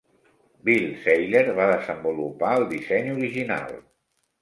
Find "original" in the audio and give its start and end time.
3.21-3.81